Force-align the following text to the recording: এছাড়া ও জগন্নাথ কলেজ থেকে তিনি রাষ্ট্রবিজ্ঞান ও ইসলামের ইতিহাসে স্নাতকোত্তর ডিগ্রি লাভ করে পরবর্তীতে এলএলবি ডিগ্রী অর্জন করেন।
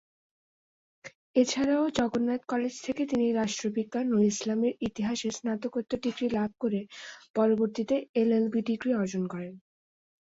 এছাড়া 1.35 1.75
ও 1.79 1.95
জগন্নাথ 1.97 2.41
কলেজ 2.47 2.73
থেকে 2.85 3.01
তিনি 3.05 3.25
রাষ্ট্রবিজ্ঞান 3.31 4.07
ও 4.11 4.27
ইসলামের 4.31 4.73
ইতিহাসে 4.87 5.29
স্নাতকোত্তর 5.37 5.97
ডিগ্রি 6.05 6.27
লাভ 6.37 6.51
করে 6.61 6.79
পরবর্তীতে 7.35 7.95
এলএলবি 8.15 8.59
ডিগ্রী 8.69 8.91
অর্জন 8.95 9.23
করেন। 9.33 9.53